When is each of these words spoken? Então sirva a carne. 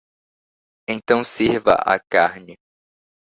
Então 0.89 1.23
sirva 1.23 1.73
a 1.75 1.99
carne. 1.99 2.55